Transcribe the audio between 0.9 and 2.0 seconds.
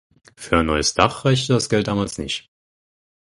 Dach reichte das Geld